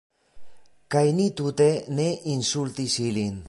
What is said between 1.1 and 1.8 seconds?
ni tute